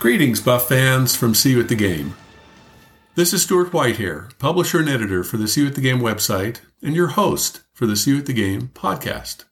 [0.00, 2.16] Greetings, Buff fans from CU at the Game.
[3.16, 6.96] This is Stuart Whitehair, publisher and editor for the CU at the Game website, and
[6.96, 9.44] your host for the CU at the Game podcast.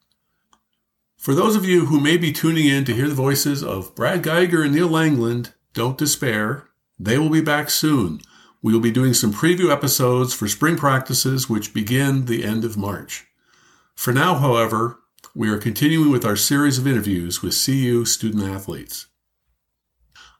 [1.18, 4.22] For those of you who may be tuning in to hear the voices of Brad
[4.22, 6.70] Geiger and Neil Langland, don't despair.
[6.98, 8.22] They will be back soon.
[8.62, 12.78] We will be doing some preview episodes for spring practices, which begin the end of
[12.78, 13.26] March.
[13.94, 14.98] For now, however,
[15.34, 19.07] we are continuing with our series of interviews with CU student athletes.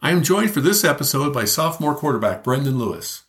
[0.01, 3.25] I am joined for this episode by sophomore quarterback Brendon Lewis.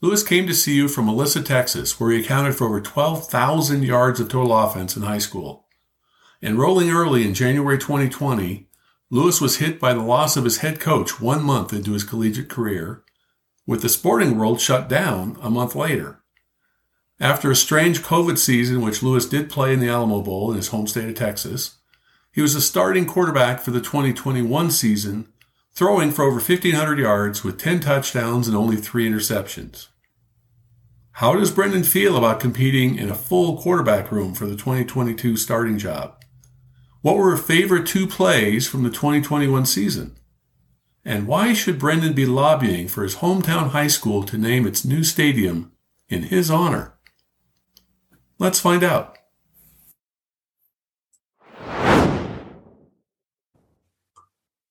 [0.00, 4.28] Lewis came to CU from Melissa, Texas, where he accounted for over 12,000 yards of
[4.28, 5.66] total offense in high school.
[6.40, 8.68] Enrolling early in January 2020,
[9.10, 12.48] Lewis was hit by the loss of his head coach one month into his collegiate
[12.48, 13.02] career,
[13.66, 16.22] with the sporting world shut down a month later.
[17.18, 20.68] After a strange COVID season, which Lewis did play in the Alamo Bowl in his
[20.68, 21.78] home state of Texas,
[22.30, 25.32] he was the starting quarterback for the 2021 season
[25.76, 29.88] throwing for over 1,500 yards with 10 touchdowns and only three interceptions.
[31.12, 35.76] How does Brendon feel about competing in a full quarterback room for the 2022 starting
[35.76, 36.22] job?
[37.02, 40.16] What were her favorite two plays from the 2021 season?
[41.04, 45.04] And why should Brendon be lobbying for his hometown high school to name its new
[45.04, 45.72] stadium
[46.08, 46.94] in his honor?
[48.38, 49.18] Let's find out.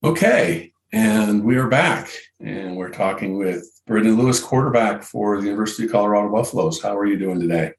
[0.03, 5.83] Okay, and we are back, and we're talking with Brendon Lewis, quarterback for the University
[5.83, 6.81] of Colorado Buffaloes.
[6.81, 7.73] How are you doing today?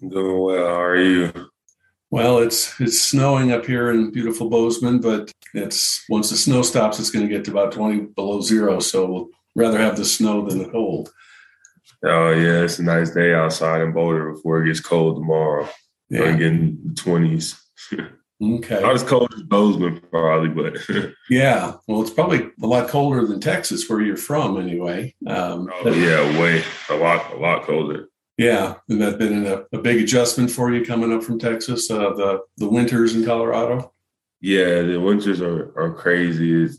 [0.00, 0.68] I'm doing well.
[0.68, 1.32] How are you?
[2.12, 7.00] Well, it's it's snowing up here in beautiful Bozeman, but it's once the snow stops,
[7.00, 8.78] it's going to get to about 20 below zero.
[8.78, 11.12] So we'll rather have the snow than the cold.
[12.04, 15.68] Oh yeah, it's a nice day outside in Boulder before it gets cold tomorrow.
[16.08, 17.60] Yeah, getting the 20s.
[18.42, 18.80] Okay.
[18.80, 20.78] Not as cold as Bozeman, probably, but
[21.30, 21.74] yeah.
[21.86, 25.14] Well, it's probably a lot colder than Texas, where you're from, anyway.
[25.26, 28.08] Um, oh, yeah, way a lot, a lot colder.
[28.38, 31.90] Yeah, and that's been a, a big adjustment for you coming up from Texas.
[31.90, 33.92] Uh, the the winters in Colorado.
[34.40, 36.64] Yeah, the winters are are crazy.
[36.64, 36.78] It's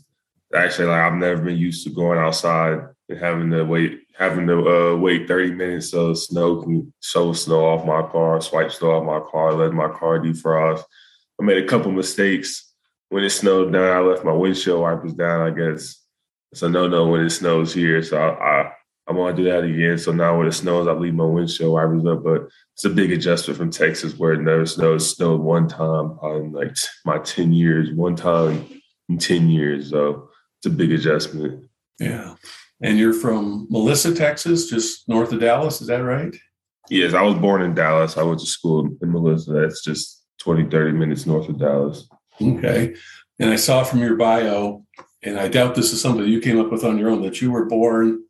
[0.52, 4.68] actually like I've never been used to going outside and having to wait having to
[4.68, 9.04] uh, wait 30 minutes so snow can shovel snow off my car, swipe snow off
[9.04, 10.82] my car, let my car defrost
[11.42, 12.72] I made a couple mistakes
[13.08, 13.96] when it snowed down.
[13.96, 15.40] I left my windshield wipers down.
[15.40, 16.00] I guess
[16.52, 18.00] it's a no no when it snows here.
[18.00, 18.72] So I, I
[19.08, 19.98] I'm gonna do that again.
[19.98, 22.22] So now when it snows, I leave my windshield wipers up.
[22.22, 22.42] But
[22.74, 25.16] it's a big adjustment from Texas where it never snows.
[25.16, 28.64] Snowed one time in like my ten years, one time
[29.08, 29.90] in ten years.
[29.90, 31.68] So it's a big adjustment.
[31.98, 32.36] Yeah.
[32.82, 35.80] And you're from Melissa, Texas, just north of Dallas.
[35.80, 36.34] Is that right?
[36.88, 38.16] Yes, I was born in Dallas.
[38.16, 39.52] I went to school in Melissa.
[39.52, 42.08] That's just 20, 30 minutes north of Dallas.
[42.40, 42.94] Okay.
[43.38, 44.84] And I saw from your bio,
[45.22, 47.52] and I doubt this is something you came up with on your own, that you
[47.52, 48.24] were born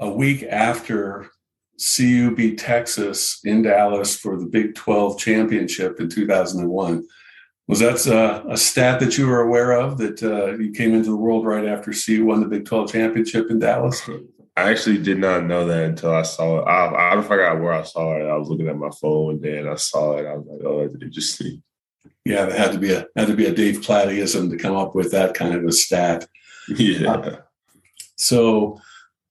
[0.00, 1.30] a week after
[1.78, 7.06] CU beat Texas in Dallas for the Big 12 championship in 2001.
[7.68, 11.10] Was that a, a stat that you were aware of that uh, you came into
[11.10, 14.08] the world right after CU won the Big 12 championship in Dallas?
[14.56, 16.64] I actually did not know that until I saw it.
[16.64, 18.24] I, I forgot where I saw it.
[18.24, 20.26] I was looking at my phone one day and I saw it.
[20.26, 21.62] I was like, "Oh, that's interesting."
[22.24, 24.94] Yeah, there had to be a had to be a Dave Plattyism to come up
[24.94, 26.26] with that kind of a stat.
[26.68, 27.12] Yeah.
[27.12, 27.36] Uh,
[28.16, 28.80] so,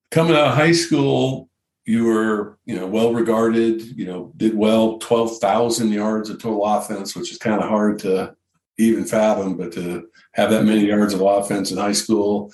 [0.10, 1.50] coming out of high school,
[1.84, 3.82] you were you know well regarded.
[3.82, 8.00] You know, did well, twelve thousand yards of total offense, which is kind of hard
[8.00, 8.38] to
[8.78, 9.58] even fathom.
[9.58, 12.54] But to have that many yards of offense in high school,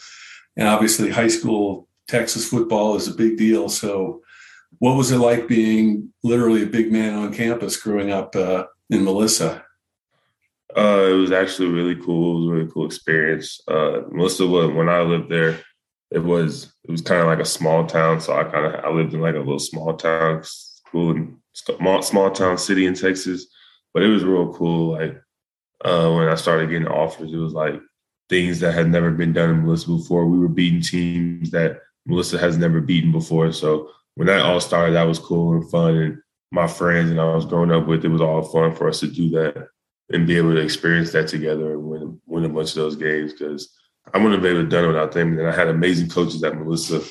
[0.57, 3.69] and obviously high school Texas football is a big deal.
[3.69, 4.21] So,
[4.79, 9.05] what was it like being literally a big man on campus growing up uh, in
[9.05, 9.63] Melissa?
[10.75, 12.31] Uh, it was actually really cool.
[12.31, 13.61] It was a really cool experience.
[13.67, 15.59] Uh, Melissa, when I lived there,
[16.11, 18.19] it was it was kind of like a small town.
[18.19, 22.01] So I kind of I lived in like a little small town school in small,
[22.01, 23.47] small town city in Texas,
[23.93, 24.93] but it was real cool.
[24.93, 25.15] Like
[25.85, 27.79] uh, when I started getting offers, it was like
[28.29, 30.25] things that had never been done in Melissa before.
[30.25, 33.51] We were beating teams that Melissa has never beaten before.
[33.51, 35.95] So when that all started, that was cool and fun.
[35.95, 36.17] And
[36.51, 39.07] my friends and I was growing up with, it was all fun for us to
[39.07, 39.67] do that
[40.11, 43.31] and be able to experience that together and win, win a bunch of those games
[43.33, 43.73] because
[44.13, 45.37] I wouldn't have been able to done it without them.
[45.37, 47.01] And I had amazing coaches at Melissa.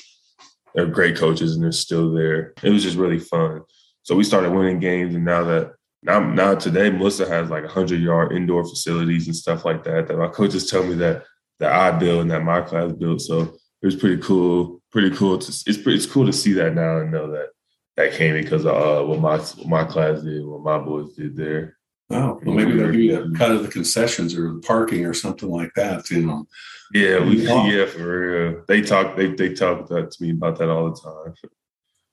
[0.75, 2.52] They're great coaches and they're still there.
[2.62, 3.62] It was just really fun.
[4.02, 5.72] So we started winning games, and now that
[6.02, 10.08] now now today Melissa has like hundred yard indoor facilities and stuff like that.
[10.08, 11.25] That my coaches tell me that
[11.58, 13.20] that I built and that my class built.
[13.20, 14.79] So it was pretty cool.
[14.92, 17.50] Pretty cool to it's pretty, it's cool to see that now and know that
[17.96, 21.37] that came because of uh, what my what my class did, what my boys did
[21.37, 21.76] there.
[22.12, 25.48] Oh, well, maybe they'll give you kind of the concessions or the parking or something
[25.48, 26.46] like that, you know.
[26.92, 28.64] Yeah, we yeah for real.
[28.66, 31.34] They talk they they talk that to me about that all the time.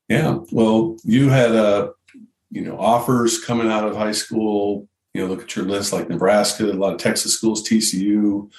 [0.08, 1.92] Yeah, well, you had uh,
[2.52, 4.88] you know offers coming out of high school.
[5.16, 8.52] You know, look at your list like Nebraska, a lot of Texas schools, TCU,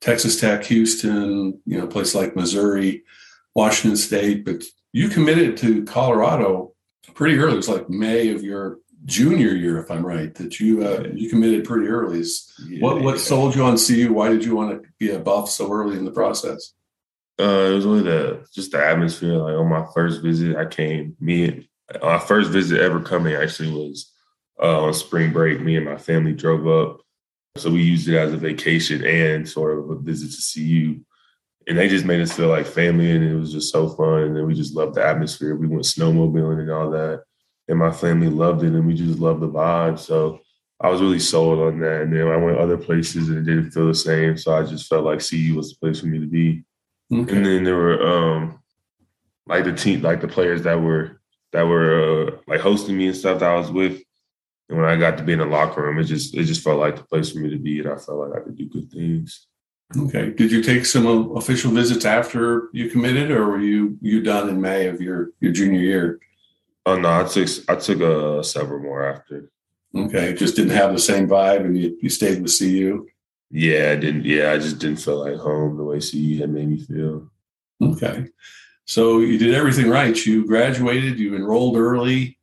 [0.00, 1.60] Texas Tech, Houston.
[1.66, 3.04] You know, place like Missouri,
[3.56, 4.44] Washington State.
[4.44, 4.62] But
[4.92, 6.74] you committed to Colorado
[7.14, 7.54] pretty early.
[7.54, 11.30] It was like May of your junior year, if I'm right, that you uh, you
[11.30, 12.22] committed pretty early.
[12.68, 13.22] Yeah, what what yeah.
[13.22, 14.12] sold you on CU?
[14.12, 16.74] Why did you want to be a buff so early in the process?
[17.38, 19.38] Uh, it was really the just the atmosphere.
[19.38, 21.16] Like on my first visit, I came.
[21.18, 21.68] Me,
[22.02, 24.12] my first visit ever coming actually was
[24.62, 25.60] uh, on spring break.
[25.60, 27.00] Me and my family drove up,
[27.56, 31.00] so we used it as a vacation and sort of a visit to CU.
[31.68, 34.22] And they just made us feel like family, and it was just so fun.
[34.22, 35.56] And then we just loved the atmosphere.
[35.56, 37.24] We went snowmobiling and all that
[37.68, 39.98] and my family loved it, and we just loved the vibe.
[39.98, 40.40] So
[40.80, 42.02] I was really sold on that.
[42.02, 44.36] And then I went other places, and it didn't feel the same.
[44.36, 46.64] So I just felt like CU was the place for me to be.
[47.12, 47.36] Okay.
[47.36, 48.60] And then there were um,
[49.46, 51.20] like the team, like the players that were
[51.52, 54.02] that were uh, like hosting me and stuff that I was with.
[54.68, 56.80] And when I got to be in the locker room, it just it just felt
[56.80, 58.90] like the place for me to be, and I felt like I could do good
[58.90, 59.46] things.
[59.94, 60.30] Okay.
[60.30, 64.60] Did you take some official visits after you committed, or were you you done in
[64.60, 66.20] May of your your junior year?
[66.86, 69.50] Oh no, I took I took uh, several more after.
[69.94, 73.06] Okay, just didn't have the same vibe, and you, you stayed with CU.
[73.50, 74.24] Yeah, I didn't.
[74.24, 77.30] Yeah, I just didn't feel like home the way CU had made me feel.
[77.80, 78.26] Okay,
[78.86, 80.26] so you did everything right.
[80.26, 81.18] You graduated.
[81.18, 82.38] You enrolled early.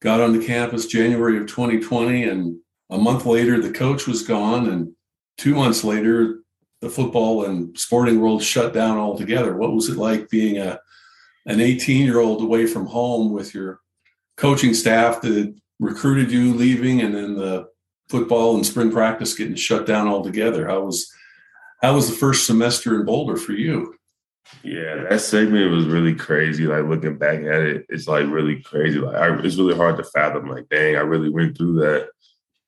[0.00, 2.58] Got onto campus January of 2020, and
[2.88, 4.92] a month later, the coach was gone, and
[5.36, 6.42] two months later,
[6.80, 9.56] the football and sporting world shut down altogether.
[9.56, 10.80] What was it like being a
[11.46, 13.80] an 18 year old away from home with your
[14.36, 17.68] coaching staff that recruited you leaving and then the
[18.08, 20.68] football and spring practice getting shut down altogether?
[20.68, 21.10] How was
[21.82, 23.94] how was the first semester in boulder for you?
[24.62, 28.98] Yeah that segment was really crazy like looking back at it it's like really crazy
[28.98, 32.08] like I, it's really hard to fathom like dang i really went through that.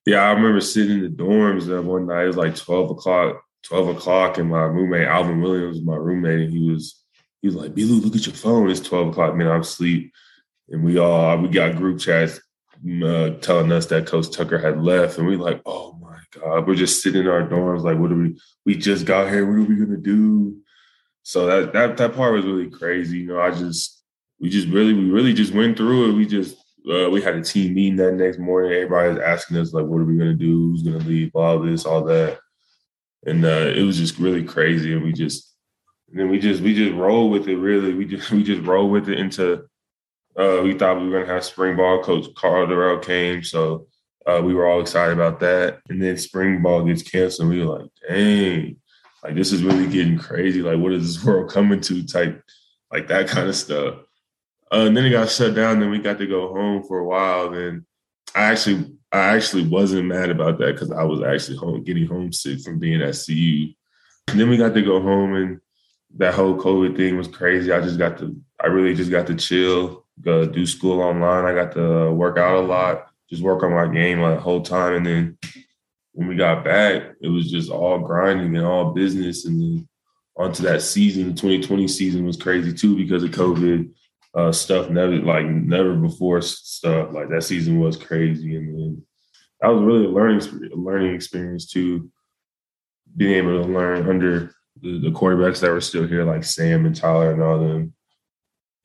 [0.05, 3.43] Yeah i remember sitting in the dorms that one night it was like 12 o'clock
[3.63, 7.01] 12 o'clock and my roommate alvin williams my roommate he was
[7.41, 8.69] he was like, "Billy, look at your phone.
[8.69, 9.47] It's 12 o'clock, man.
[9.47, 10.13] I'm asleep.
[10.69, 12.39] And we all we got group chats
[13.03, 15.17] uh, telling us that Coach Tucker had left.
[15.17, 16.67] And we like, oh my God.
[16.67, 19.45] We're just sitting in our dorms, like, what are we we just got here.
[19.45, 20.57] What are we gonna do?
[21.23, 23.19] So that that that part was really crazy.
[23.19, 24.03] You know, I just
[24.39, 26.13] we just really we really just went through it.
[26.13, 26.57] We just
[26.91, 28.71] uh, we had a team meeting that next morning.
[28.71, 30.71] Everybody was asking us like, "What are we gonna do?
[30.71, 31.31] Who's gonna leave?
[31.35, 32.39] All this, all that,"
[33.25, 34.93] and uh, it was just really crazy.
[34.93, 35.53] And we just
[36.09, 37.55] and then we just we just roll with it.
[37.55, 39.65] Really, we just we just roll with it into.
[40.35, 42.03] Uh, we thought we were gonna have spring ball.
[42.03, 43.87] Coach Karl Dorrell came, so
[44.25, 45.79] uh, we were all excited about that.
[45.89, 47.49] And then spring ball gets canceled.
[47.49, 48.77] we were like, dang,
[49.23, 50.61] like this is really getting crazy.
[50.61, 52.03] Like, what is this world coming to?
[52.03, 52.43] Type,
[52.91, 53.95] like that kind of stuff.
[54.71, 55.79] Uh, and then it got shut down.
[55.79, 57.49] Then we got to go home for a while.
[57.49, 57.85] Then
[58.35, 62.61] I actually, I actually wasn't mad about that because I was actually home, getting homesick
[62.61, 63.67] from being at CU.
[64.29, 65.59] And then we got to go home and
[66.17, 67.71] that whole COVID thing was crazy.
[67.71, 71.45] I just got to, I really just got to chill, go do school online.
[71.45, 74.61] I got to work out a lot, just work on my game like the whole
[74.61, 74.95] time.
[74.95, 75.37] And then
[76.13, 79.45] when we got back, it was just all grinding and all business.
[79.45, 79.89] And then
[80.37, 83.91] onto that season, the 2020 season was crazy too because of COVID
[84.33, 84.89] uh, stuff.
[84.89, 88.55] Never like never before stuff like that season was crazy.
[88.55, 89.03] And then
[89.59, 92.11] that was really a learning a learning experience too.
[93.15, 96.95] Being able to learn under the, the quarterbacks that were still here, like Sam and
[96.95, 97.93] Tyler and all them.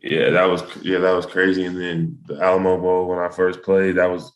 [0.00, 1.64] Yeah, that was yeah, that was crazy.
[1.64, 4.32] And then the Alamo Bowl when I first played, that was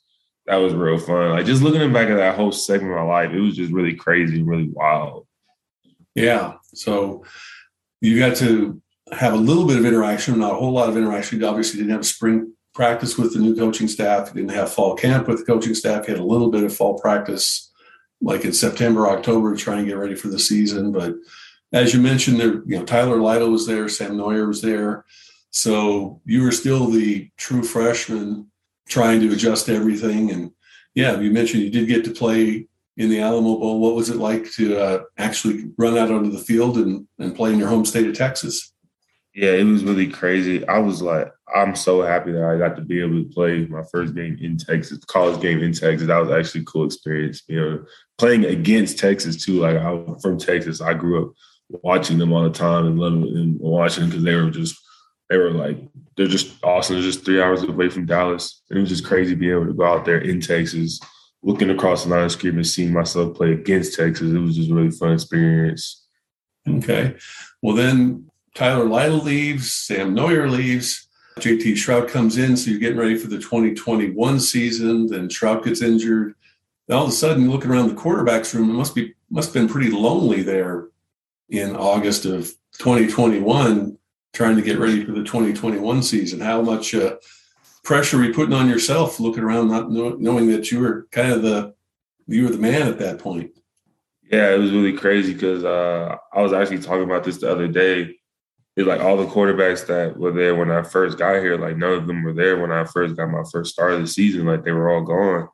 [0.47, 1.31] that was real fun.
[1.31, 3.95] Like just looking back at that whole segment of my life, it was just really
[3.95, 5.27] crazy, really wild.
[6.15, 6.55] Yeah.
[6.75, 7.25] So
[8.01, 8.81] you got to
[9.13, 11.41] have a little bit of interaction, not a whole lot of interaction.
[11.41, 14.29] You obviously didn't have spring practice with the new coaching staff.
[14.29, 16.07] You didn't have fall camp with the coaching staff.
[16.07, 17.71] You had a little bit of fall practice,
[18.21, 20.93] like in September, October, trying to get ready for the season.
[20.93, 21.15] But
[21.73, 25.05] as you mentioned, there, you know, Tyler Lytle was there, Sam Noyer was there.
[25.51, 28.51] So you were still the true freshman
[28.89, 30.31] trying to adjust everything.
[30.31, 30.53] And
[30.95, 33.81] yeah, you mentioned you did get to play in the Alamo Bowl.
[33.81, 37.53] What was it like to uh, actually run out onto the field and, and play
[37.53, 38.73] in your home state of Texas?
[39.35, 40.67] Yeah, it was really crazy.
[40.67, 43.83] I was like, I'm so happy that I got to be able to play my
[43.93, 46.09] first game in Texas, college game in Texas.
[46.09, 47.43] That was actually a cool experience.
[47.47, 47.85] You know,
[48.19, 49.61] playing against Texas too.
[49.61, 50.81] Like I'm from Texas.
[50.81, 51.35] I grew up
[51.69, 54.77] watching them all the time and loving and watching because they were just
[55.29, 55.79] they were like
[56.17, 56.97] they're just awesome.
[56.97, 58.63] They're just three hours away from Dallas.
[58.69, 61.01] And it was just crazy being able to go out there in Texas,
[61.43, 64.33] looking across the line of scrimmage, seeing myself play against Texas.
[64.33, 66.05] It was just a really fun experience.
[66.69, 67.17] Okay.
[67.63, 72.99] Well then Tyler Lytle leaves, Sam Noyer leaves, JT Shrout comes in, so you're getting
[72.99, 75.07] ready for the 2021 season.
[75.07, 76.35] Then Shrout gets injured.
[76.91, 78.69] All of a sudden, you around the quarterbacks room.
[78.71, 80.89] It must be must have been pretty lonely there
[81.49, 83.97] in August of 2021,
[84.33, 86.41] trying to get ready for the 2021 season.
[86.41, 87.17] How much uh,
[87.85, 91.33] pressure are you putting on yourself, looking around, not know, knowing that you were kind
[91.33, 91.75] of the
[92.27, 93.53] you were the man at that point?
[94.31, 97.69] Yeah, it was really crazy because uh, I was actually talking about this the other
[97.69, 98.17] day
[98.85, 102.07] like all the quarterbacks that were there when I first got here, like none of
[102.07, 104.47] them were there when I first got my first start of the season.
[104.47, 105.49] Like they were all gone.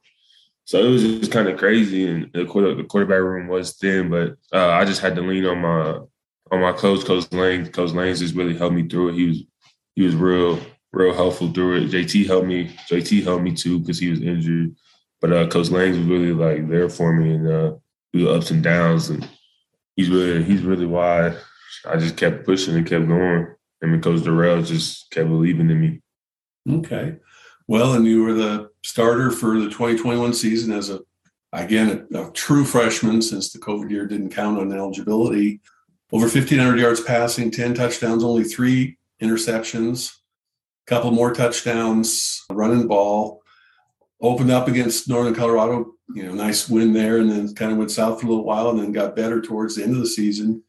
[0.64, 4.10] So it was just kind of crazy, and the, the quarterback room was thin.
[4.10, 6.00] But uh, I just had to lean on my
[6.50, 7.66] on my coach, Coach Lane.
[7.68, 9.14] Coach Lane just really helped me through it.
[9.14, 9.42] He was
[9.94, 10.58] he was real
[10.92, 11.90] real helpful through it.
[11.90, 12.74] JT helped me.
[12.90, 14.74] JT helped me too because he was injured.
[15.20, 17.72] But uh, Coach Lane was really like there for me and uh,
[18.12, 19.08] through the ups and downs.
[19.08, 19.28] And
[19.94, 21.36] he's really he's really why
[21.84, 23.48] I just kept pushing and kept going.
[23.82, 26.00] And Coach Dorrell just kept believing in me.
[26.78, 27.16] Okay.
[27.68, 31.00] Well, and you were the starter for the 2021 season as a,
[31.52, 35.60] again, a, a true freshman since the COVID year didn't count on eligibility.
[36.12, 40.12] Over 1,500 yards passing, 10 touchdowns, only three interceptions,
[40.86, 43.42] a couple more touchdowns, running ball.
[44.20, 47.90] Opened up against Northern Colorado, you know, nice win there, and then kind of went
[47.90, 50.62] south for a little while and then got better towards the end of the season.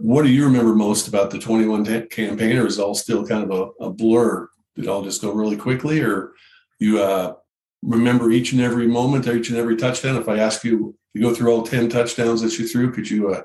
[0.00, 3.50] What do you remember most about the 21 campaign, or is all still kind of
[3.50, 4.48] a, a, blur?
[4.74, 6.32] Did it all just go really quickly, or
[6.78, 7.34] you uh,
[7.82, 10.16] remember each and every moment, each and every touchdown?
[10.16, 13.30] If I ask you to go through all 10 touchdowns that you threw, could you
[13.30, 13.42] uh,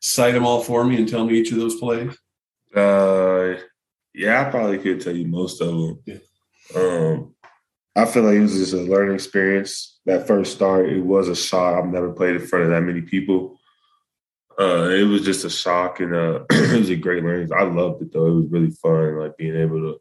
[0.00, 2.16] cite them all for me and tell me each of those plays?
[2.74, 3.54] Uh,
[4.14, 6.02] yeah, I probably could tell you most of them.
[6.04, 6.18] Yeah.
[6.74, 7.34] Um,
[7.96, 9.98] I feel like it was just a learning experience.
[10.06, 11.76] That first start, it was a shock.
[11.76, 13.59] I've never played in front of that many people
[14.60, 17.50] uh, it was just a shock and uh, it was a great learning.
[17.56, 18.26] I loved it though.
[18.26, 20.00] It was really fun, like being able to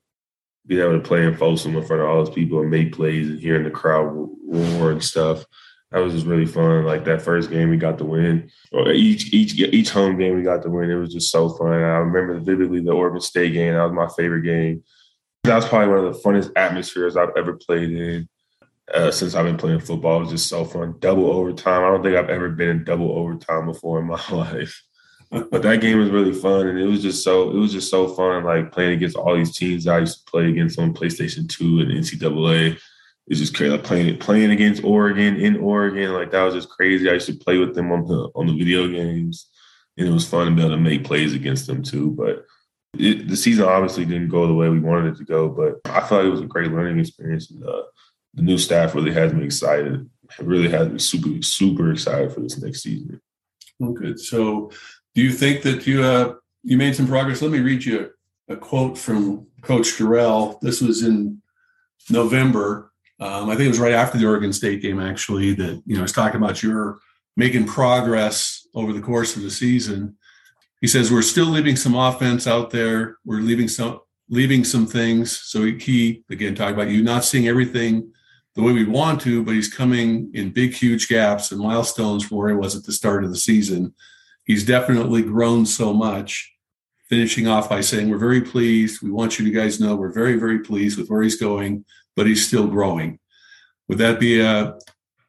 [0.68, 3.30] being able to play in Folsom in front of all those people and make plays
[3.30, 4.12] and hearing the crowd
[4.46, 5.46] roar and stuff.
[5.92, 6.86] That was just really fun.
[6.86, 8.52] Like that first game, we got to win.
[8.94, 10.92] Each each each home game, we got to win.
[10.92, 11.72] It was just so fun.
[11.72, 13.74] I remember vividly the Oregon State game.
[13.74, 14.84] That was my favorite game.
[15.46, 18.30] That was probably one of the funnest atmospheres I've ever played in
[19.12, 20.18] since I've been playing football.
[20.18, 20.96] It was just so fun.
[21.00, 21.84] Double overtime.
[21.84, 24.84] I don't think I've ever been in double overtime before in my life.
[25.32, 28.08] but that game was really fun, and it was just so it was just so
[28.08, 28.44] fun.
[28.44, 31.92] Like playing against all these teams I used to play against on PlayStation Two and
[31.92, 32.78] NCAA.
[33.28, 33.72] It's just crazy.
[33.72, 37.10] Like playing playing against Oregon in Oregon, like that was just crazy.
[37.10, 39.50] I used to play with them on the on the video games,
[39.98, 42.10] and it was fun to be able to make plays against them too.
[42.12, 42.46] But
[42.98, 46.02] it, the season obviously didn't go the way we wanted it to go, but I
[46.02, 47.52] thought it was a great learning experience.
[47.52, 47.84] And, uh,
[48.34, 50.10] the new staff really has me excited.
[50.40, 53.22] It really has me super, super excited for this next season.
[53.82, 54.20] Good.
[54.20, 54.72] So,
[55.16, 57.42] do you think that you uh, you made some progress?
[57.42, 58.12] Let me read you
[58.50, 60.60] a, quote from Coach Dorrell.
[60.62, 61.42] This was in
[62.10, 62.92] November.
[63.20, 65.54] Um, I think it was right after the Oregon State game, actually.
[65.54, 67.00] That you know, he's talking about your
[67.38, 70.18] making progress over the course of the season.
[70.82, 73.18] He says we're still leaving some offense out there.
[73.26, 75.38] We're leaving some leaving some things.
[75.38, 78.12] So he again talk about you not seeing everything
[78.60, 82.38] the way we want to, but he's coming in big, huge gaps and milestones from
[82.38, 83.94] where he was at the start of the season.
[84.44, 86.54] He's definitely grown so much.
[87.08, 89.02] Finishing off by saying, We're very pleased.
[89.02, 91.86] We want you to guys know we're very, very pleased with where he's going,
[92.16, 93.20] but he's still growing.
[93.88, 94.78] Would that be a,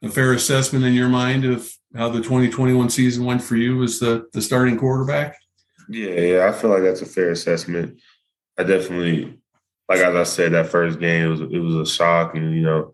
[0.03, 3.99] a fair assessment in your mind of how the 2021 season went for you as
[3.99, 5.37] the, the starting quarterback?
[5.89, 8.01] Yeah, yeah, I feel like that's a fair assessment.
[8.59, 9.39] I definitely,
[9.89, 12.63] like as I said, that first game it was it was a shock, and you
[12.63, 12.93] know,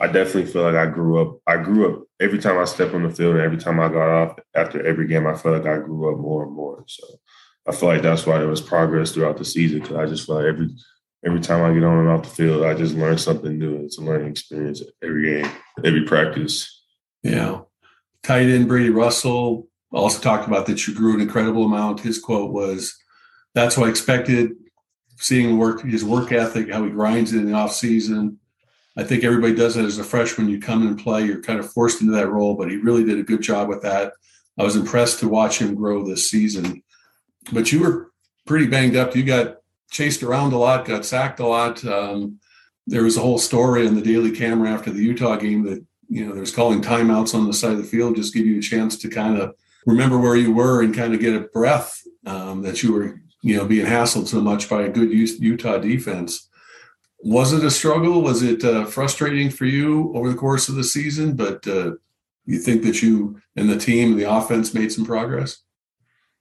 [0.00, 1.40] I definitely feel like I grew up.
[1.46, 4.08] I grew up every time I stepped on the field and every time I got
[4.08, 6.84] off after every game, I felt like I grew up more and more.
[6.86, 7.04] So
[7.66, 10.36] I feel like that's why there was progress throughout the season because I just feel
[10.36, 10.70] like every
[11.26, 13.76] every time I get on and off the field, I just learn something new.
[13.84, 15.50] It's a learning experience every game,
[15.84, 16.82] every practice.
[17.22, 17.60] Yeah.
[18.22, 22.00] Tight end Brady Russell also talked about that you grew an incredible amount.
[22.00, 22.94] His quote was,
[23.54, 24.52] "That's what I expected."
[25.16, 28.40] Seeing work, his work ethic, how he grinds in the off season.
[28.96, 30.48] I think everybody does that as a freshman.
[30.48, 33.18] You come and play, you're kind of forced into that role, but he really did
[33.18, 34.12] a good job with that.
[34.58, 36.82] I was impressed to watch him grow this season.
[37.52, 38.12] But you were
[38.46, 39.16] pretty banged up.
[39.16, 39.56] You got
[39.90, 41.84] chased around a lot, got sacked a lot.
[41.84, 42.38] Um,
[42.86, 46.26] there was a whole story on the Daily Camera after the Utah game that you
[46.26, 48.96] know there's calling timeouts on the side of the field, just give you a chance
[48.98, 49.54] to kind of
[49.86, 53.56] remember where you were and kind of get a breath um, that you were you
[53.56, 56.48] know being hassled so much by a good Utah defense.
[57.24, 58.20] Was it a struggle?
[58.20, 61.34] Was it uh, frustrating for you over the course of the season?
[61.34, 61.92] But uh,
[62.44, 65.58] you think that you and the team and the offense made some progress?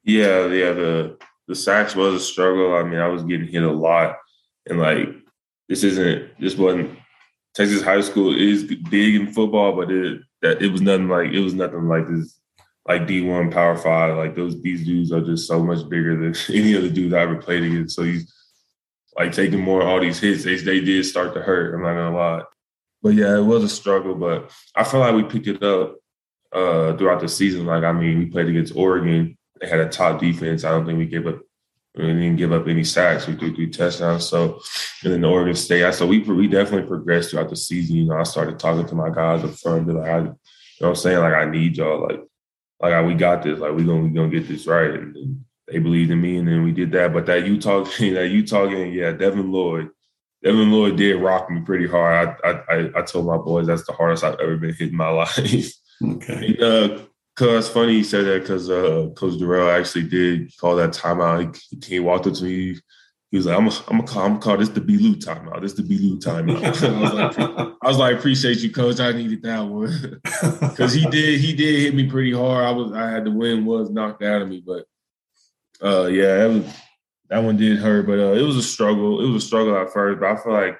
[0.03, 0.73] Yeah, yeah.
[0.73, 2.75] The the sacks was a struggle.
[2.75, 4.17] I mean, I was getting hit a lot,
[4.69, 5.07] and like
[5.69, 6.99] this isn't this wasn't
[7.55, 11.39] Texas high school is big in football, but it that it was nothing like it
[11.39, 12.37] was nothing like this
[12.87, 14.17] like D one Power Five.
[14.17, 17.37] Like those these dudes are just so much bigger than any other dude I ever
[17.37, 17.95] played against.
[17.95, 18.29] So he's
[19.17, 20.43] like taking more all these hits.
[20.43, 21.73] They they did start to hurt.
[21.73, 22.43] I'm not gonna lie.
[23.01, 24.15] But yeah, it was a struggle.
[24.15, 25.97] But I feel like we picked it up
[26.51, 27.65] uh, throughout the season.
[27.65, 29.37] Like I mean, we played against Oregon.
[29.59, 30.63] They had a top defense.
[30.63, 31.39] I don't think we gave up.
[31.95, 33.27] We didn't give up any sacks.
[33.27, 34.27] We threw three touchdowns.
[34.27, 34.59] So,
[35.03, 35.93] and then the Oregon State.
[35.93, 37.97] So we we definitely progressed throughout the season.
[37.97, 40.37] You know, I started talking to my guys up front, be like, I, you know,
[40.79, 42.01] what I'm saying, like I need y'all.
[42.01, 42.21] Like,
[42.81, 43.59] like we got this.
[43.59, 44.89] Like we gonna we gonna get this right.
[44.89, 47.13] And, and they believed in me, and then we did that.
[47.13, 49.89] But that Utah that Utah game, yeah, Devin Lloyd.
[50.43, 52.35] Devin Lloyd did rock me pretty hard.
[52.43, 55.09] I, I I told my boys that's the hardest I've ever been hit in my
[55.09, 55.73] life.
[56.03, 56.55] Okay.
[56.59, 56.99] And, uh,
[57.35, 61.59] Cause funny you said that because uh, Coach Dorrell actually did call that timeout.
[61.71, 62.77] He, he walked up to me.
[63.31, 64.97] He was like, "I'm gonna, I'm gonna call, I'm call this the B.
[64.97, 65.61] Lou timeout.
[65.61, 65.97] This the B.
[65.97, 67.39] Lou timeout." I, was like,
[67.81, 68.99] I was like, "Appreciate you, Coach.
[68.99, 70.21] I needed that one
[70.61, 72.65] because he did he did hit me pretty hard.
[72.65, 74.85] I was I had the wind was knocked out of me, but
[75.83, 76.79] uh, yeah, that was
[77.29, 78.05] that one did hurt.
[78.05, 79.23] But uh, it was a struggle.
[79.23, 80.77] It was a struggle at first, but I feel like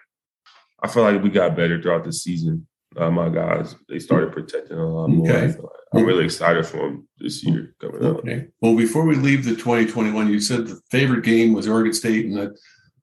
[0.82, 4.78] I feel like we got better throughout the season uh, my guys, they started protecting
[4.78, 5.30] a lot more.
[5.30, 5.56] Okay.
[5.94, 8.18] I'm really excited for them this year coming up.
[8.18, 8.48] Okay.
[8.62, 12.38] Well, before we leave the 2021, you said the favorite game was Oregon State, and
[12.38, 12.62] that's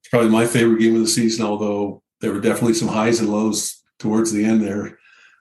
[0.09, 3.81] probably my favorite game of the season, although there were definitely some highs and lows
[3.99, 4.97] towards the end there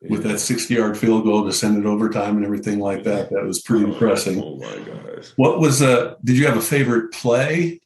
[0.08, 3.30] with that 60 yard field goal to send it overtime and everything like that.
[3.30, 4.38] That was pretty oh, impressive.
[4.38, 5.32] Oh my gosh.
[5.36, 7.80] What was uh did you have a favorite play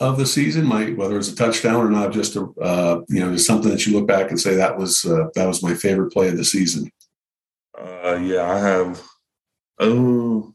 [0.00, 3.32] of the season, Mike, whether it's a touchdown or not, just a uh, you know,
[3.32, 6.12] just something that you look back and say that was uh, that was my favorite
[6.12, 6.90] play of the season.
[7.78, 9.02] Uh, yeah, I have.
[9.78, 10.52] Oh,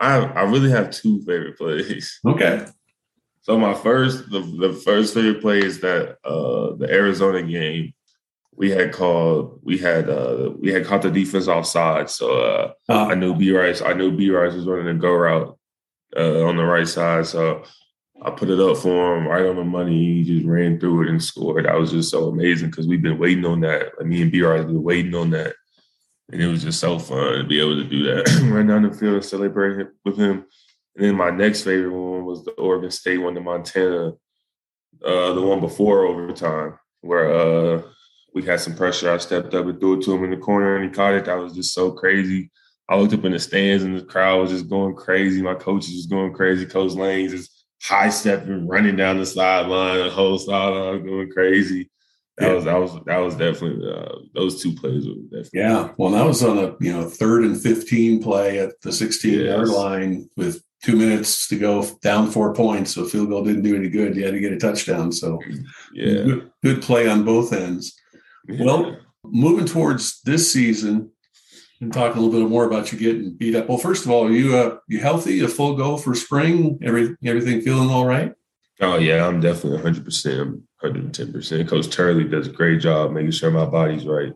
[0.00, 2.20] I I really have two favorite plays.
[2.26, 2.66] Okay.
[3.42, 7.92] So my first, the, the first favorite play is that uh, the Arizona game.
[8.56, 12.08] We had called, we had uh, we had caught the defense offside.
[12.08, 15.12] So uh, uh, I knew B Rice, I knew B Rice was running a go
[15.12, 15.58] route
[16.16, 17.26] uh, on the right side.
[17.26, 17.64] So
[18.22, 20.22] I put it up for him right on the money.
[20.22, 21.66] He just ran through it and scored.
[21.66, 23.92] That was just so amazing because we've been waiting on that.
[23.98, 25.54] Like me and B have been waiting on that.
[26.32, 28.42] And it was just so fun to be able to do that.
[28.50, 30.46] Run down the field and celebrate with him.
[30.96, 34.12] And then my next favorite one was the Oregon State one, the Montana,
[35.04, 37.82] uh, the one before overtime, where uh,
[38.34, 39.10] we had some pressure.
[39.10, 41.24] I stepped up and threw it to him in the corner and he caught it.
[41.26, 42.50] That was just so crazy.
[42.88, 45.40] I looked up in the stands and the crowd was just going crazy.
[45.40, 46.66] My coach was going crazy.
[46.66, 51.90] Coach Lanes is high stepping, running down the sideline, the whole sideline going crazy.
[52.38, 52.54] That yeah.
[52.54, 55.90] was that was that was definitely uh, those two plays were definitely yeah.
[55.96, 59.54] Well, that was on a you know third and fifteen play at the sixteen yes.
[59.54, 62.92] yard line with two minutes to go, down four points.
[62.92, 64.16] So field goal didn't do any good.
[64.16, 65.12] You had to get a touchdown.
[65.12, 65.40] So
[65.92, 67.94] yeah, good, good play on both ends.
[68.48, 68.64] Yeah.
[68.64, 71.10] Well, moving towards this season,
[71.80, 73.68] and talk a little bit more about you getting beat up.
[73.68, 75.40] Well, first of all, are you uh you healthy?
[75.40, 76.78] A full go for spring?
[76.82, 78.32] Every everything feeling all right?
[78.80, 80.04] Oh yeah, I'm definitely 100.
[80.04, 80.48] percent
[80.80, 81.68] 110 percent.
[81.68, 84.32] Coach Turley does a great job making sure my body's right.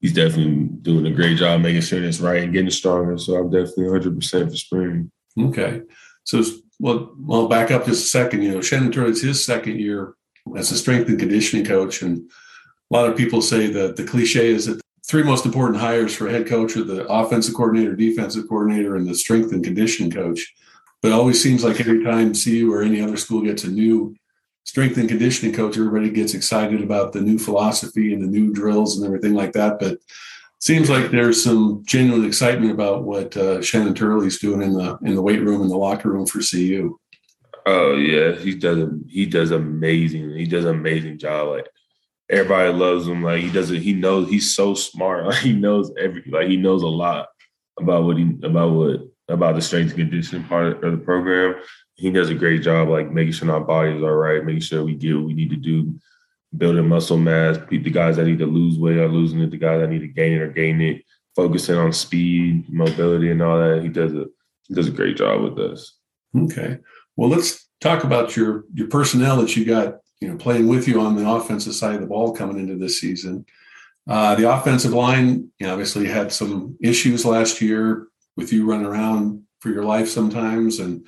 [0.00, 3.18] He's definitely doing a great job making sure it's right and getting stronger.
[3.18, 5.10] So I'm definitely 100 percent for spring.
[5.38, 5.82] Okay,
[6.24, 6.42] so
[6.80, 8.42] well, well, back up just a second.
[8.42, 10.14] You know, Shannon Turley's his second year
[10.56, 12.30] as a strength and conditioning coach, and
[12.90, 16.26] a lot of people say that the cliche is that three most important hires for
[16.26, 20.54] a head coach are the offensive coordinator, defensive coordinator, and the strength and conditioning coach.
[21.02, 24.16] But it always seems like every time CU or any other school gets a new
[24.64, 28.96] strength and conditioning coach, everybody gets excited about the new philosophy and the new drills
[28.96, 29.78] and everything like that.
[29.78, 29.98] But
[30.60, 35.14] seems like there's some genuine excitement about what uh, Shannon Turley's doing in the in
[35.14, 36.98] the weight room and the locker room for CU.
[37.64, 38.90] Oh yeah, he does.
[39.08, 40.30] He does amazing.
[40.30, 41.48] He does an amazing job.
[41.48, 41.68] Like
[42.30, 43.22] everybody loves him.
[43.22, 44.28] Like he doesn't, He knows.
[44.28, 45.24] He's so smart.
[45.26, 46.22] Like he knows every.
[46.30, 47.28] Like he knows a lot
[47.78, 51.56] about what he about what about the strength and conditioning part of the program.
[51.94, 52.88] He does a great job.
[52.88, 55.56] Like making sure our bodies are right, making sure we get what we need to
[55.56, 55.98] do,
[56.56, 57.58] building muscle mass.
[57.68, 59.50] The guys that need to lose weight are losing it.
[59.50, 61.04] The guys that need to gain it are gaining it.
[61.36, 63.82] Focusing on speed, mobility, and all that.
[63.82, 64.26] He does a
[64.66, 65.96] he does a great job with this.
[66.36, 66.78] Okay.
[67.16, 71.00] Well, let's talk about your your personnel that you got, you know, playing with you
[71.00, 73.46] on the offensive side of the ball coming into this season.
[74.08, 78.86] Uh, the offensive line, you know, obviously had some issues last year with you running
[78.86, 81.06] around for your life sometimes, and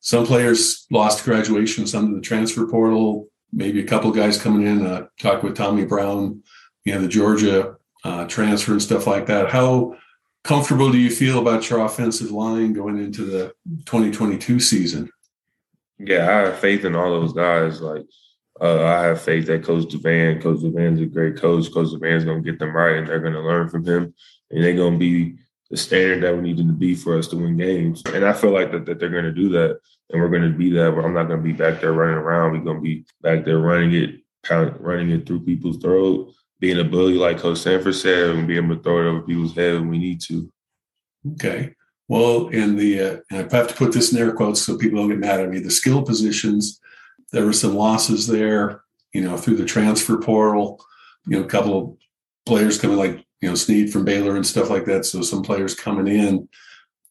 [0.00, 3.28] some players lost graduation, some to the transfer portal.
[3.52, 4.86] Maybe a couple guys coming in.
[4.86, 6.42] Uh, talk with Tommy Brown,
[6.84, 9.50] you know, the Georgia uh, transfer and stuff like that.
[9.50, 9.96] How
[10.44, 13.52] comfortable do you feel about your offensive line going into the
[13.86, 15.10] 2022 season?
[15.98, 17.80] Yeah, I have faith in all those guys.
[17.80, 18.06] Like,
[18.60, 21.72] uh, I have faith that Coach Devan, Coach Devan's a great coach.
[21.72, 24.14] Coach Devan's going to get them right, and they're going to learn from him,
[24.50, 25.36] and they're going to be
[25.70, 28.02] the standard that we need them to be for us to win games.
[28.06, 29.78] And I feel like that, that they're going to do that,
[30.10, 30.94] and we're going to be that.
[30.94, 32.52] But I'm not going to be back there running around.
[32.52, 36.84] We're going to be back there running it, running it through people's throat, being a
[36.84, 39.88] bully like Coach Sanford said, and being able to throw it over people's head when
[39.88, 40.50] we need to.
[41.34, 41.74] Okay.
[42.08, 45.10] Well, in the, uh, I have to put this in air quotes so people don't
[45.10, 46.80] get mad at me, the skill positions,
[47.32, 50.84] there were some losses there, you know, through the transfer portal,
[51.26, 51.96] you know, a couple of
[52.46, 55.04] players coming like, you know, Sneed from Baylor and stuff like that.
[55.04, 56.48] So some players coming in.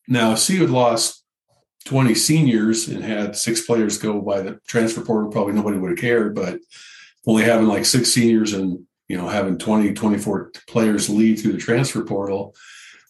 [0.08, 1.24] Now, if CU had lost
[1.88, 5.32] 20 seniors and had six players go by the transfer portal.
[5.32, 6.60] Probably nobody would have cared, but
[7.26, 11.58] only having like six seniors and, you know, having 20, 24 players leave through the
[11.58, 12.54] transfer portal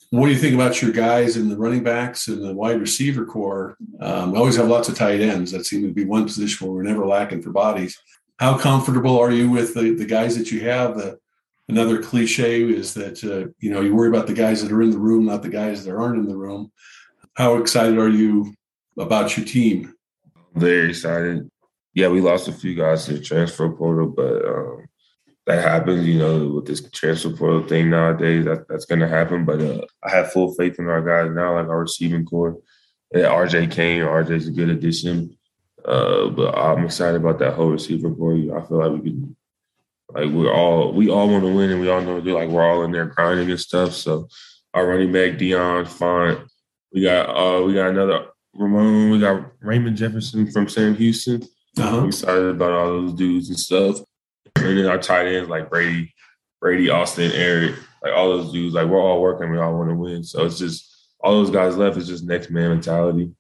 [0.10, 3.26] what do you think about your guys in the running backs and the wide receiver
[3.26, 3.78] core?
[4.00, 5.52] Um, we always have lots of tight ends.
[5.52, 7.98] That seems to be one position where we're never lacking for bodies.
[8.40, 10.98] How comfortable are you with the, the guys that you have?
[10.98, 11.20] The,
[11.68, 14.92] another cliche is that uh, you know you worry about the guys that are in
[14.92, 16.72] the room, not the guys that aren't in the room.
[17.34, 18.54] How excited are you
[18.98, 19.94] about your team?
[20.56, 21.50] Very excited.
[21.94, 24.88] Yeah, we lost a few guys to the transfer portal, but um,
[25.48, 28.44] that happens, you know, with this transfer portal thing nowadays.
[28.44, 29.46] That, that's going to happen.
[29.46, 32.58] But uh, I have full faith in our guys now, like our receiving core.
[33.14, 34.04] Yeah, RJ came.
[34.04, 35.38] RJ's a good addition.
[35.86, 38.34] Uh, but I'm excited about that whole receiver core.
[38.34, 39.36] I feel like we could,
[40.14, 42.84] like we're all we all want to win, and we all know like we're all
[42.84, 43.94] in there grinding and stuff.
[43.94, 44.28] So
[44.74, 46.42] our running back Dion Font,
[46.94, 51.44] we got uh we got another Ramon, we got Raymond Jefferson from Sam Houston.
[51.78, 52.00] Uh-huh.
[52.00, 54.00] I'm excited about all those dudes and stuff.
[54.64, 56.14] And then our tight ends like Brady,
[56.60, 59.96] Brady, Austin, Eric, like all those dudes, like we're all working, we all want to
[59.96, 60.24] win.
[60.24, 63.32] So it's just all those guys left is just next man mentality.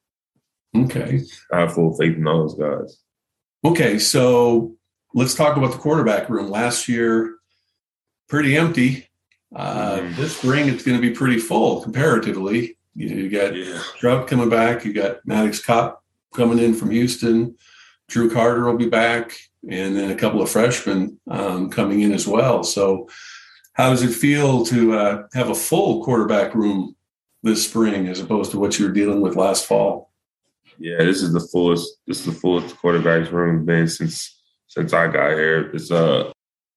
[0.75, 1.21] Okay.
[1.51, 2.99] I have full faith in all those guys.
[3.65, 4.75] Okay, so
[5.13, 6.49] let's talk about the quarterback room.
[6.49, 7.35] Last year,
[8.29, 9.07] pretty empty.
[9.55, 10.21] Uh, mm-hmm.
[10.21, 12.77] This spring, it's going to be pretty full comparatively.
[12.95, 13.81] You know, you got yeah.
[13.97, 14.85] Trout coming back.
[14.85, 16.03] You got Maddox Kopp
[16.33, 17.55] coming in from Houston.
[18.07, 19.37] Drew Carter will be back
[19.69, 22.63] and then a couple of freshmen um, coming in as well.
[22.63, 23.09] So,
[23.73, 26.95] how does it feel to uh, have a full quarterback room
[27.43, 30.11] this spring as opposed to what you were dealing with last fall?
[30.79, 31.97] Yeah, this is the fullest.
[32.07, 35.71] This is the fullest quarterbacks room been since since I got here.
[35.73, 36.31] It's a, uh,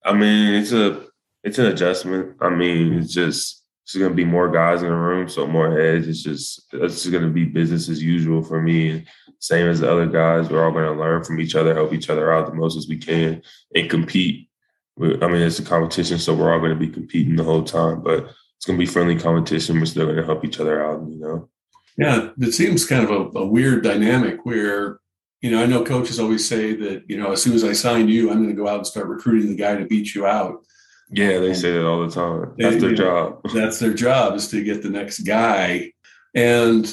[0.05, 1.07] I mean, it's a
[1.45, 2.37] it's an adjustment.
[2.41, 3.60] I mean, it's just
[3.91, 6.07] it's going to be more guys in the room, so more heads.
[6.07, 9.05] It's just it's going to be business as usual for me.
[9.41, 12.09] Same as the other guys, we're all going to learn from each other, help each
[12.09, 13.43] other out the most as we can,
[13.75, 14.49] and compete.
[14.97, 18.01] I mean, it's a competition, so we're all going to be competing the whole time.
[18.01, 19.81] But it's going to be friendly competition.
[19.81, 21.49] We're still going to help each other out, you know.
[21.99, 25.01] Yeah, it seems kind of a, a weird dynamic where
[25.41, 28.09] you know, I know coaches always say that, you know, as soon as I sign
[28.09, 30.65] you, I'm going to go out and start recruiting the guy to beat you out.
[31.13, 32.55] Yeah, they say that all the time.
[32.57, 33.41] That's they, their job.
[33.45, 35.93] Know, that's their job is to get the next guy.
[36.35, 36.93] And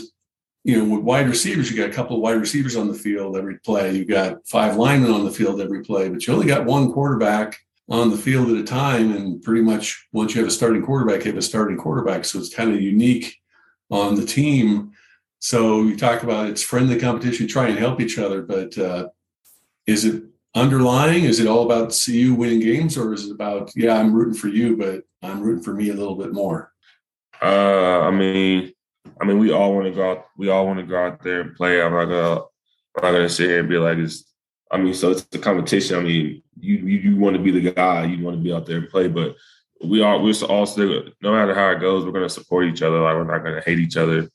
[0.63, 3.37] you know, with wide receivers, you got a couple of wide receivers on the field
[3.37, 3.95] every play.
[3.95, 7.57] You got five linemen on the field every play, but you only got one quarterback
[7.89, 9.15] on the field at a time.
[9.15, 12.25] And pretty much once you have a starting quarterback, you have a starting quarterback.
[12.25, 13.37] So it's kind of unique
[13.89, 14.91] on the team.
[15.39, 19.07] So you talk about it's friendly competition, try and help each other, but uh,
[19.85, 20.23] is it
[20.57, 21.23] underlying?
[21.23, 24.47] Is it all about CU winning games, or is it about yeah, I'm rooting for
[24.47, 26.73] you, but I'm rooting for me a little bit more?
[27.41, 28.73] Uh, I mean,
[29.21, 30.25] I mean, we all want to go out.
[30.37, 31.81] We all want to go out there and play.
[31.81, 34.23] I'm not gonna, I'm not gonna sit here and be like, it's.
[34.69, 35.97] I mean, so it's the competition.
[35.97, 38.05] I mean, you you, you want to be the guy.
[38.05, 39.35] You want to be out there and play, but
[39.83, 41.03] we are we're all still.
[41.21, 42.99] No matter how it goes, we're gonna support each other.
[42.99, 44.27] Like we're not gonna hate each other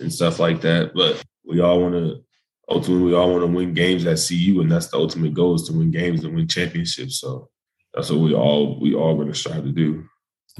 [0.00, 0.94] and stuff like that.
[0.94, 2.24] But we all want to
[2.68, 5.62] ultimately we all want to win games at CU, and that's the ultimate goal is
[5.64, 7.20] to win games and win championships.
[7.20, 7.48] So
[7.94, 10.04] that's what we all we all going to strive to do.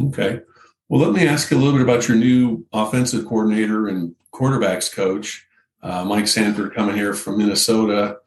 [0.00, 0.40] Okay.
[0.88, 4.92] Well, let me ask you a little bit about your new offensive coordinator and quarterbacks
[4.92, 5.46] coach,
[5.82, 8.18] uh, Mike Sanford, coming here from Minnesota.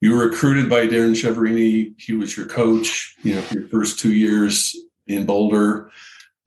[0.00, 1.94] You were recruited by Darrin Chiaverini.
[1.98, 5.90] He was your coach, you know, for your first two years in Boulder.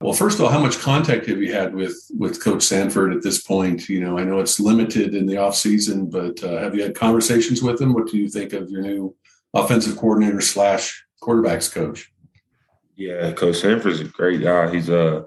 [0.00, 3.22] Well, first of all, how much contact have you had with with Coach Sanford at
[3.22, 3.88] this point?
[3.88, 6.94] You know, I know it's limited in the off season, but uh, have you had
[6.94, 7.94] conversations with him?
[7.94, 9.16] What do you think of your new
[9.54, 12.12] offensive coordinator slash quarterbacks coach?
[12.94, 14.72] Yeah, Coach Sanford's a great guy.
[14.74, 15.24] He's uh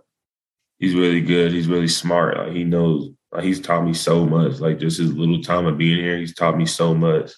[0.78, 1.52] he's really good.
[1.52, 2.38] He's really smart.
[2.38, 3.12] Like he knows.
[3.32, 4.60] Like he's taught me so much.
[4.60, 7.32] Like just his little time of being here, he's taught me so much.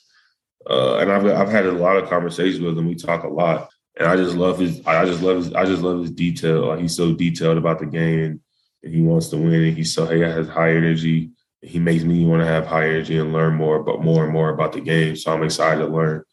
[0.70, 2.88] Uh, and I've I've had a lot of conversations with him.
[2.88, 4.86] We talk a lot, and I just love his.
[4.86, 5.54] I just love his.
[5.54, 6.67] I just love his detail.
[6.67, 8.41] Like he's so detailed about the game,
[8.84, 9.54] and he wants to win.
[9.54, 11.32] And he's so he has high energy.
[11.62, 14.49] He makes me want to have high energy and learn more, but more and more
[14.49, 15.15] about the game.
[15.15, 16.23] So I'm excited to learn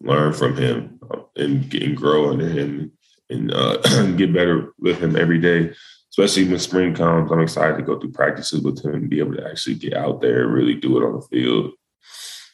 [0.00, 2.92] learn from him uh, and, and grow under him
[3.30, 3.76] and uh,
[4.16, 5.72] get better with him every day.
[6.10, 9.34] Especially when spring comes, I'm excited to go through practices with him and be able
[9.34, 11.72] to actually get out there and really do it on the field.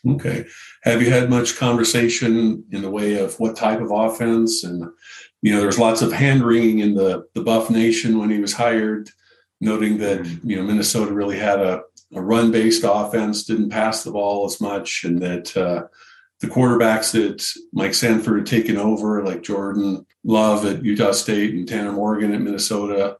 [0.08, 0.46] Okay.
[0.82, 4.64] Have you had much conversation in the way of what type of offense?
[4.64, 4.84] And,
[5.42, 8.54] you know, there's lots of hand wringing in the, the Buff Nation when he was
[8.54, 9.10] hired,
[9.60, 11.82] noting that, you know, Minnesota really had a,
[12.14, 15.84] a run based offense, didn't pass the ball as much, and that uh,
[16.40, 21.68] the quarterbacks that Mike Sanford had taken over, like Jordan Love at Utah State and
[21.68, 23.18] Tanner Morgan at Minnesota,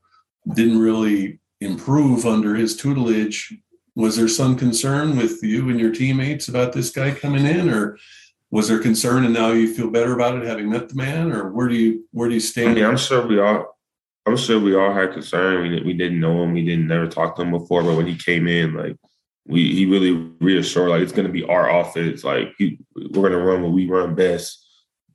[0.55, 3.55] didn't really improve under his tutelage
[3.95, 7.99] was there some concern with you and your teammates about this guy coming in or
[8.51, 11.51] was there concern and now you feel better about it having met the man or
[11.51, 12.71] where do you where do you stand?
[12.71, 13.79] I mean, i'm sure we all
[14.27, 15.63] i'm sure we all had concern.
[15.63, 16.53] We, we didn't know him.
[16.53, 18.97] We didn't never talk to him before but when he came in like
[19.47, 22.25] we he really reassured like it's going to be our offense.
[22.25, 24.65] Like he, we're going to run what we run best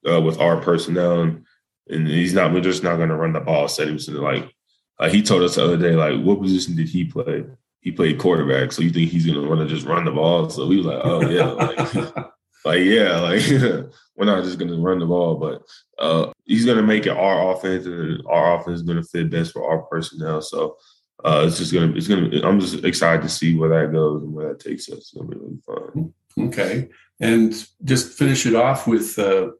[0.10, 1.46] uh, with our personnel and,
[1.90, 3.68] and he's not we're just not going to run the ball.
[3.68, 4.52] Said he was like
[5.00, 7.46] uh, he told us the other day like what position did he play
[7.86, 10.50] he played quarterback, so you think he's gonna want to just run the ball?
[10.50, 12.16] So we was like, oh yeah, like,
[12.66, 13.48] like yeah, like
[14.18, 15.62] we're not just gonna run the ball, but
[16.00, 19.70] uh, he's gonna make it our offense, and our offense is gonna fit best for
[19.70, 20.42] our personnel.
[20.42, 20.78] So
[21.24, 22.42] uh, it's just gonna, it's gonna.
[22.44, 24.98] I'm just excited to see where that goes and where that takes us.
[24.98, 26.14] It's gonna be really fun.
[26.40, 29.52] Okay, and just finish it off with uh,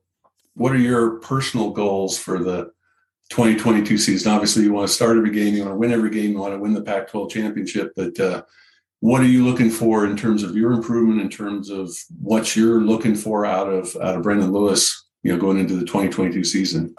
[0.56, 2.72] what are your personal goals for the
[3.30, 4.32] 2022 season.
[4.32, 6.54] Obviously, you want to start every game, you want to win every game, you want
[6.54, 7.92] to win the Pac 12 championship.
[7.96, 8.44] But uh,
[9.00, 12.82] what are you looking for in terms of your improvement, in terms of what you're
[12.82, 16.96] looking for out of out of Brendon Lewis, you know, going into the 2022 season?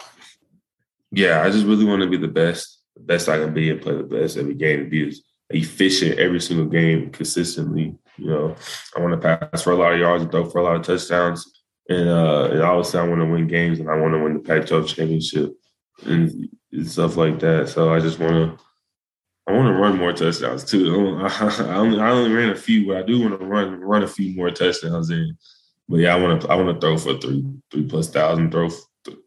[1.11, 3.81] Yeah, I just really want to be the best, the best I can be and
[3.81, 5.15] play the best every game to be
[5.49, 7.95] efficient every single game consistently.
[8.17, 8.55] You know,
[8.95, 10.81] I want to pass for a lot of yards and throw for a lot of
[10.81, 11.45] touchdowns.
[11.89, 14.39] And, uh, and obviously, I want to win games and I want to win the
[14.39, 15.53] Pac 12 championship
[16.05, 16.49] and
[16.85, 17.69] stuff like that.
[17.69, 18.63] So I just want to,
[19.47, 21.19] I want to run more touchdowns too.
[21.21, 24.07] I only, I only ran a few, but I do want to run run a
[24.07, 25.37] few more touchdowns in.
[25.89, 28.69] But yeah, I want to I want to throw for three three plus thousand, throw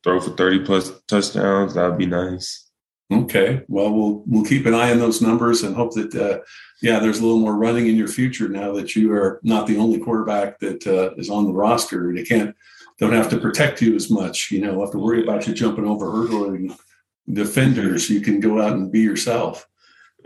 [0.05, 1.75] throw for thirty plus touchdowns.
[1.75, 2.71] That'd be nice.
[3.13, 6.39] Okay, well we'll we'll keep an eye on those numbers and hope that uh,
[6.81, 9.79] yeah, there's a little more running in your future now that you are not the
[9.79, 12.09] only quarterback that uh, is on the roster.
[12.09, 12.55] and You can't
[13.01, 14.51] don't have to protect you as much.
[14.51, 16.77] You know, have to worry about you jumping over hurdling
[17.33, 18.11] defenders.
[18.11, 19.67] You can go out and be yourself.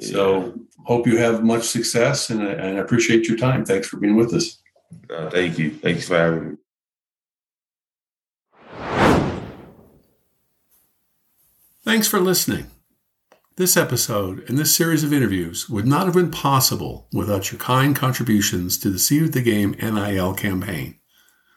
[0.00, 3.64] So hope you have much success and I, and I appreciate your time.
[3.64, 4.60] Thanks for being with us.
[5.08, 5.70] Uh, thank you.
[5.70, 6.56] Thanks for having me.
[11.84, 12.70] Thanks for listening.
[13.56, 17.94] This episode and this series of interviews would not have been possible without your kind
[17.94, 20.98] contributions to the CU at the Game NIL campaign.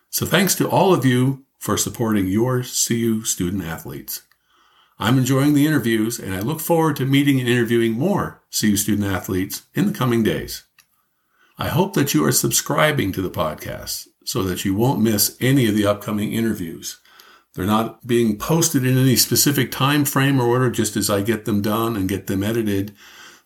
[0.09, 4.23] So thanks to all of you for supporting your CU student athletes.
[4.99, 9.07] I'm enjoying the interviews and I look forward to meeting and interviewing more CU student
[9.07, 10.63] athletes in the coming days.
[11.59, 15.67] I hope that you are subscribing to the podcast so that you won't miss any
[15.67, 16.99] of the upcoming interviews.
[17.53, 21.45] They're not being posted in any specific time frame or order just as I get
[21.45, 22.95] them done and get them edited.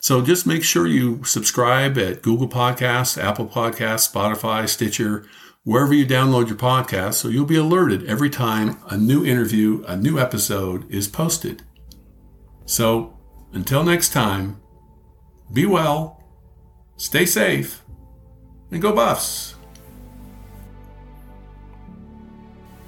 [0.01, 5.27] So just make sure you subscribe at Google Podcasts, Apple Podcasts, Spotify, Stitcher,
[5.63, 9.95] wherever you download your podcast so you'll be alerted every time a new interview, a
[9.95, 11.61] new episode is posted.
[12.65, 13.15] So
[13.53, 14.59] until next time,
[15.53, 16.23] be well,
[16.97, 17.83] stay safe,
[18.71, 19.53] and go Buffs.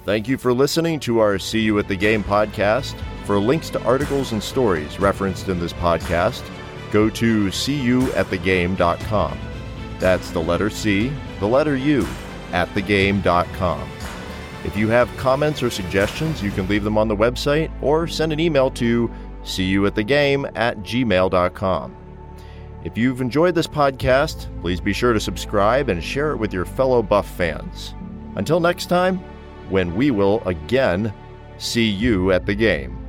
[0.04, 2.96] Thank you for listening to our CU at the Game podcast.
[3.24, 6.42] For links to articles and stories referenced in this podcast,
[6.94, 9.38] go to cuatthegame.com.
[9.98, 12.06] That's the letter C, the letter U,
[12.52, 13.90] at atthegame.com.
[14.64, 18.32] If you have comments or suggestions, you can leave them on the website or send
[18.32, 19.10] an email to
[19.42, 21.96] seeyouatthegame at gmail.com.
[22.84, 26.64] If you've enjoyed this podcast, please be sure to subscribe and share it with your
[26.64, 27.94] fellow Buff fans.
[28.36, 29.18] Until next time,
[29.68, 31.12] when we will again
[31.58, 33.03] see you at the game.